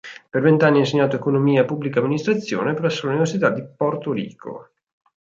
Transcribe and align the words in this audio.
Per 0.31 0.41
vent'anni 0.41 0.77
ha 0.77 0.79
insegnato 0.79 1.15
Economia 1.15 1.61
e 1.61 1.65
Pubblica 1.65 1.99
amministrazione 1.99 2.73
presso 2.73 3.05
l'Università 3.05 3.51
di 3.51 3.63
Porto 3.63 4.11
Rico. 4.11 4.69